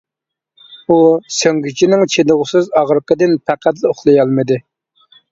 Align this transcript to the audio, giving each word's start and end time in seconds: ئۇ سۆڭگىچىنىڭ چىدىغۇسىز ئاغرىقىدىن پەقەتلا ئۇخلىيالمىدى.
ئۇ 0.93 0.95
سۆڭگىچىنىڭ 1.39 2.05
چىدىغۇسىز 2.13 2.69
ئاغرىقىدىن 2.81 3.35
پەقەتلا 3.51 3.91
ئۇخلىيالمىدى. 3.91 4.57